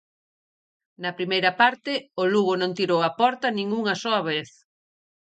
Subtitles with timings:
[1.03, 1.91] Na primeira parte,
[2.21, 4.49] o Lugo non tirou a porta nin unha soa vez.